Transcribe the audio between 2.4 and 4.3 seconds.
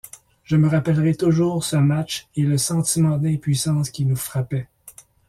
le sentiment d'impuissance qui nous